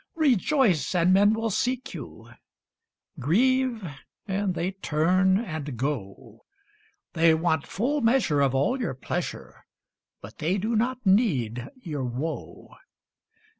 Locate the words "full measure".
7.67-8.41